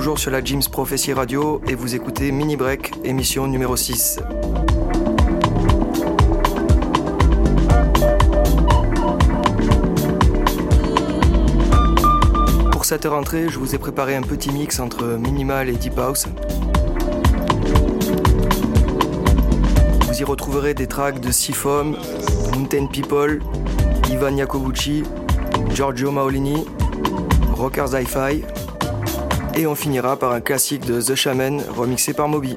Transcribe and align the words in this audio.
toujours 0.00 0.18
sur 0.18 0.30
la 0.30 0.42
Jim's 0.42 0.66
Prophecy 0.66 1.12
Radio 1.12 1.60
et 1.68 1.74
vous 1.74 1.94
écoutez 1.94 2.32
Mini 2.32 2.56
Break, 2.56 2.92
émission 3.04 3.46
numéro 3.46 3.76
6. 3.76 4.18
Pour 12.72 12.86
cette 12.86 13.04
rentrée, 13.04 13.50
je 13.50 13.58
vous 13.58 13.74
ai 13.74 13.78
préparé 13.78 14.16
un 14.16 14.22
petit 14.22 14.50
mix 14.50 14.80
entre 14.80 15.04
minimal 15.04 15.68
et 15.68 15.74
deep 15.74 15.98
house. 15.98 16.24
Vous 20.06 20.18
y 20.18 20.24
retrouverez 20.24 20.72
des 20.72 20.86
tracks 20.86 21.20
de 21.20 21.30
Seafoam, 21.30 21.94
Mountain 22.54 22.86
People, 22.86 23.42
Ivan 24.08 24.34
Yakobuchi, 24.34 25.02
Giorgio 25.74 26.10
Maolini, 26.10 26.64
Rockers 27.52 27.94
Hi-Fi, 27.94 28.59
et 29.60 29.66
on 29.66 29.74
finira 29.74 30.16
par 30.16 30.32
un 30.32 30.40
classique 30.40 30.86
de 30.86 31.02
The 31.02 31.14
Shaman 31.14 31.60
remixé 31.76 32.14
par 32.14 32.28
Moby. 32.28 32.56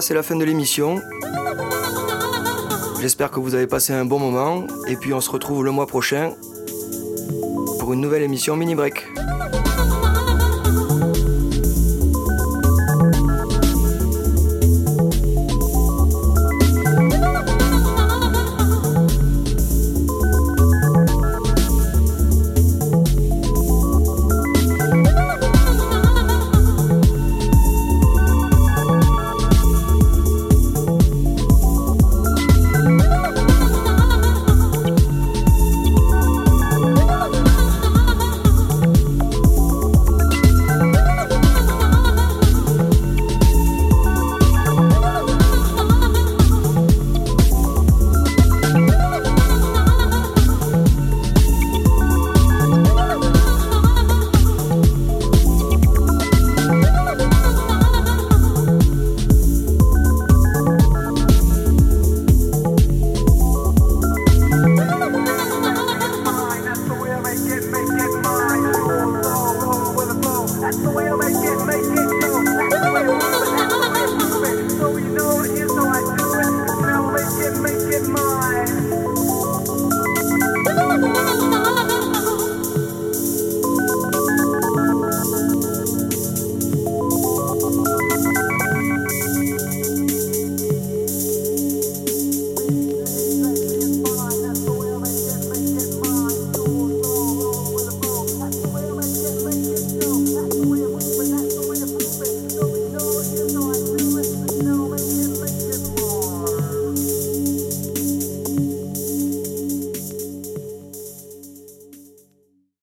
C'est 0.00 0.14
la 0.14 0.22
fin 0.22 0.34
de 0.34 0.44
l'émission. 0.44 1.00
J'espère 3.00 3.30
que 3.30 3.38
vous 3.38 3.54
avez 3.54 3.66
passé 3.66 3.92
un 3.92 4.04
bon 4.04 4.18
moment 4.18 4.66
et 4.88 4.96
puis 4.96 5.12
on 5.12 5.20
se 5.20 5.30
retrouve 5.30 5.64
le 5.64 5.70
mois 5.70 5.86
prochain 5.86 6.32
pour 7.78 7.92
une 7.92 8.00
nouvelle 8.00 8.22
émission 8.22 8.56
Mini 8.56 8.74
Break. 8.74 9.06